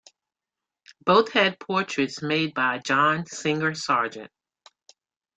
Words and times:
Both 1.05 1.31
had 1.33 1.59
portraits 1.59 2.23
made 2.23 2.55
by 2.55 2.79
John 2.79 3.27
Singer 3.27 3.75
Sargent. 3.75 4.31